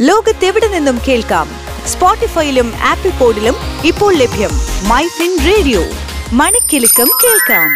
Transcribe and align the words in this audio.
ലോകത്തെവിടെ 0.00 0.68
നിന്നും 0.68 0.98
കേൾക്കാം? 1.08 1.48
സ്പോട്ടിഫൈയിലും 1.86 2.72
ആപ്പിൾ 2.88 3.10
പോഡിലും 3.10 3.54
ഇപ്പോൾ 3.84 4.14
ലഭ്യം 4.14 4.50
മൈ 4.88 5.02
ഫിൻ 5.02 5.38
റേഡിയോ. 5.46 5.80
മണിക്കെലക്കം 6.32 7.08
കേൾക്കാം. 7.24 7.70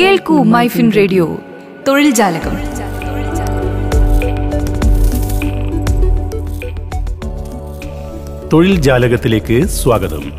കേൾക്കൂ 0.00 0.42
മൈഫിൻ 0.42 0.92
റേഡിയോ. 0.96 1.38
തൊഴിൽ 1.88 2.10
ജാലകം. 2.10 2.56
തൊഴിൽ 8.48 8.80
ജാലകത്തിലേക്ക് 8.80 9.66
സ്വാഗതം. 9.66 10.32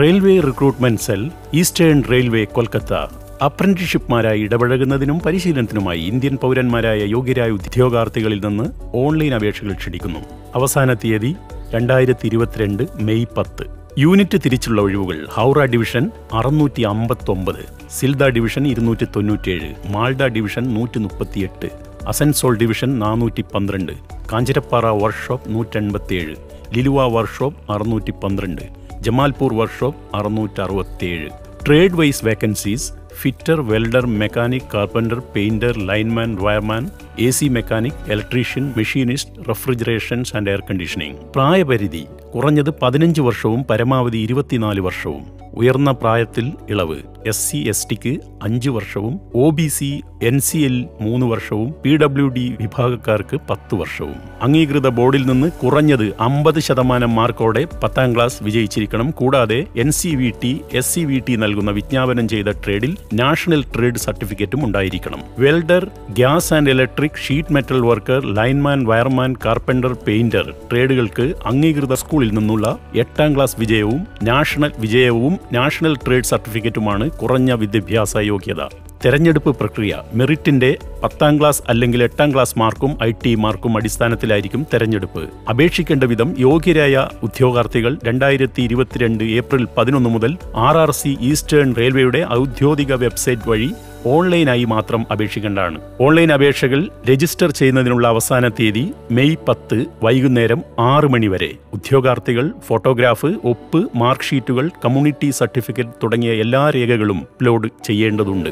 Railway 0.00 0.40
recruitment 0.40 1.00
cell 1.00 1.30
eastern 1.54 2.02
railway 2.10 2.44
Kolkata. 2.44 3.27
അപ്രന്റീഷിപ്പ്മാരായി 3.46 4.40
ഇടപഴകുന്നതിനും 4.40 5.18
പരിശീലനത്തിനുമായി 5.24 6.00
ഇന്ത്യൻ 6.00 6.36
പൗരന്മാരായ 6.42 7.00
യോഗ്യരായ 7.14 7.50
ഉദ്യോഗാർത്ഥികളിൽ 7.50 8.40
നിന്ന് 8.46 8.66
ഓൺലൈൻ 9.02 9.34
അപേക്ഷകൾ 9.34 9.72
ക്ഷണിക്കുന്നു. 9.72 10.20
അവസാന 10.54 10.94
തീയതി 10.94 11.36
രണ്ടായിരത്തി 11.74 12.26
ഇരുപത്തിരണ്ട് 12.26 12.82
മെയ് 13.06 13.26
പത്ത്. 13.36 13.64
യൂണിറ്റ് 13.98 14.38
തിരിച്ചുള്ള 14.44 14.80
ഒഴിവുകൾ 14.82 15.26
ഹൗറ 15.36 15.64
ഡിവിഷൻ 15.64 16.10
അറുന്നൂറ്റി 16.32 16.82
അമ്പത്തൊമ്പത് 16.82 17.62
സിൽദ 17.90 18.24
ഡിവിഷൻ 18.28 18.66
ഇരുന്നൂറ്റി 18.66 19.04
തൊണ്ണൂറ്റിയേഴ് 19.04 19.70
മാൾഡ 19.94 20.22
ഡിവിഷൻ 20.26 20.74
നൂറ്റി 20.74 20.98
മുപ്പത്തിയെട്ട് 20.98 21.68
അസൻസോൾ 22.06 22.56
ഡിവിഷൻ 22.56 22.98
നാനൂറ്റി 22.98 23.44
പന്ത്രണ്ട് 23.54 23.92
കാഞ്ചിരപ്പാറ 24.32 24.86
വർക്ക്ഷോപ്പ് 25.02 25.50
നൂറ്റെൺപത്തിയേഴ് 25.54 26.36
ലിലുവ 26.76 27.06
വർക്ക്ഷോപ്പ് 27.06 27.72
അറുന്നൂറ്റി 27.72 28.10
പന്ത്രണ്ട് 28.22 28.64
ജമാൽപൂർ 29.00 29.52
വർക്ക്ഷോപ്പ് 29.54 30.00
അറുന്നൂറ്റി 30.16 30.60
അറുപത്തിയേഴ് 30.60 31.28
trade 31.66 31.92
wise 31.92 32.24
vacancies 32.24 32.88
fitter 33.20 33.60
welder 33.60 34.06
mechanic 34.06 34.68
carpenter 34.74 35.18
painter 35.36 35.78
lineman 35.78 36.36
wireman 36.40 36.90
A 37.18 37.30
C 37.30 37.46
mechanic 37.48 38.12
electrician 38.12 38.72
machinist 38.76 39.48
refrigerations 39.48 40.36
and 40.36 40.50
air 40.50 40.62
conditioning 40.70 41.18
പ്രായപരിധി 41.32 42.06
കുറഞ്ഞത് 42.34 42.70
പതിനഞ്ച് 42.82 43.20
വർഷവും 43.20 43.64
പരമാവധി 43.64 44.18
ഇരുപത്തിനാല് 44.18 44.80
വർഷവും. 44.80 45.24
ഉയർന്ന 45.54 45.90
പ്രായത്തിൽ 45.92 46.52
ഇളവ്. 46.70 46.98
എസ് 47.30 47.44
സി 47.48 47.58
എസ് 47.72 47.86
ടിക്ക് 47.90 48.12
അഞ്ച് 48.46 48.70
വർഷവും 48.76 49.14
O 49.42 49.46
B 49.58 49.66
C 49.76 49.88
N 50.28 50.36
C 50.46 50.58
L 50.68 50.76
മൂന്ന് 51.04 51.26
വർഷവും 51.32 51.68
പി 51.82 51.92
ഡബ്ല്യു 52.02 52.28
ഡി 52.36 52.44
വിഭാഗക്കാർക്ക് 52.60 53.36
പത്ത് 53.50 53.74
വർഷവും. 53.80 54.16
അംഗീകൃത 54.46 54.88
ബോർഡിൽ 54.98 55.24
നിന്ന് 55.30 55.48
കുറഞ്ഞത് 55.62 56.04
അമ്പത് 56.26 56.60
ശതമാനം 56.66 57.12
മാർക്കോടെ 57.18 57.62
പത്താം 57.82 58.08
ക്ലാസ് 58.14 58.38
വിജയിച്ചിരിക്കണം. 58.46 59.08
കൂടാതെ 59.20 59.58
N 59.82 59.90
C 59.98 60.10
V 60.20 60.30
T 60.42 60.52
S 60.80 60.90
C 60.94 61.02
V 61.10 61.18
T 61.26 61.36
നൽകുന്ന 61.42 61.72
വിജ്ഞാപനം 61.78 62.28
ചെയ്ത 62.32 62.54
ട്രേഡിൽ 62.64 62.92
നാഷണൽ 63.22 63.62
ട്രേഡ് 63.74 64.02
സർട്ടിഫിക്കറ്റും 64.06 64.62
ഉണ്ടായിരിക്കണം. 64.66 65.22
Welder 65.44 65.86
gas 66.18 66.50
and 66.58 66.72
electric 66.74 67.20
sheet 67.26 67.54
metal 67.58 67.80
worker 67.88 68.22
lineman 68.40 68.82
wireman 68.92 69.32
carpenter 69.46 69.94
painter 70.08 70.48
ട്രേഡുകൾക്ക് 70.72 71.28
അംഗീകൃത 71.52 71.94
സ്കൂളിൽ 72.04 72.32
നിന്നുള്ള 72.38 72.66
എട്ടാം 73.04 73.30
ക്ലാസ് 73.36 73.58
വിജയവും 73.64 74.00
നാഷണൽ 74.30 74.72
വിജയവും 74.84 75.36
നാഷണൽ 75.58 75.96
ട്രേഡ് 76.06 76.30
സർട്ടിഫിക്കറ്റുമാണ് 76.32 77.04
കുറഞ്ഞ 77.20 77.52
വിദ്യാഭ്യാസ 77.52 78.16
യോഗ്യത. 78.32 78.62
തെരഞ്ഞെടുപ്പ് 79.04 79.50
പ്രക്രിയ 79.58 79.92
മെറിറ്റിന്റെ 80.14 80.70
പത്താം 81.02 81.34
ക്ലാസ് 81.40 81.62
അല്ലെങ്കിൽ 81.68 82.00
എട്ടാം 82.02 82.34
ക്ലാസ് 82.34 82.58
മാർക്കും 82.58 82.92
ഐ 83.02 83.10
ടി 83.24 83.32
മാർക്കും 83.34 83.76
അടിസ്ഥാനത്തിലായിരിക്കും 83.76 84.62
തെരഞ്ഞെടുപ്പ്. 84.72 85.22
അപേക്ഷിക്കേണ്ട 85.50 86.04
വിധം 86.04 86.34
യോഗ്യരായ 86.38 87.08
ഉദ്യോഗാർത്ഥികൾ 87.22 87.98
രണ്ടായിരത്തി 88.04 88.62
ഇരുപത്തിരണ്ട് 88.62 89.24
ഏപ്രിൽ 89.38 89.66
പതിനൊന്ന് 89.78 90.10
മുതൽ 90.10 90.34
ആർ 90.66 90.78
ആർ 90.78 90.90
സി 90.90 91.12
ഈസ്റ്റേൺ 91.20 91.70
റെയിൽവേയുടെ 91.80 92.26
ഔദ്യോഗിക 92.40 92.94
വെബ്സൈറ്റ് 93.04 93.48
വഴി 93.50 93.70
ഓൺലൈനായി 94.06 94.64
മാത്രം 94.64 95.06
അപേക്ഷിക്കേണ്ടതാണ്. 95.12 95.78
ഓൺലൈൻ 96.00 96.32
അപേക്ഷകൾ 96.32 96.88
രജിസ്റ്റർ 97.10 97.50
ചെയ്യുന്നതിനുള്ള 97.50 98.08
അവസാന 98.08 98.48
തീയതി 98.48 98.92
മെയ് 99.10 99.36
പത്ത് 99.48 99.84
വൈകുന്നേരം 100.02 100.62
ആറ് 100.78 101.04
മണി 101.04 101.26
വരെ. 101.26 101.50
ഉദ്യോഗാർത്ഥികൾ 101.72 102.50
ഫോട്ടോഗ്രാഫ് 102.66 103.26
ഒപ്പ് 103.26 103.90
മാർക്ക് 103.96 104.22
ഷീറ്റുകൾ 104.22 104.70
കമ്മ്യൂണിറ്റി 104.84 105.30
സർട്ടിഫിക്കറ്റ് 105.30 105.90
തുടങ്ങിയ 106.02 106.30
എല്ലാ 106.30 106.70
രേഖകളും 106.70 107.18
അപ്ലോഡ് 107.20 107.70
ചെയ്യേണ്ടതുണ്ട്. 107.84 108.50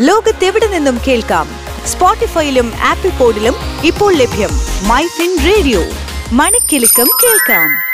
ലോകത്തെവിടെ 0.00 0.66
നിന്നും 0.66 0.98
കേൾക്കാം? 1.08 1.46
സ്പോട്ടിഫൈയിലും 1.86 2.72
ആപ്പിൾ 2.88 3.18
പോഡിലും 3.18 3.54
ഇപ്പോൾ 3.84 4.14
ലഭ്യം 4.14 4.50
മൈ 4.88 5.02
ഫിൻ 5.02 5.38
റേഡിയോ. 5.46 5.80
മണിക്കെലക്കം 6.32 7.06
കേൾക്കാം. 7.24 7.87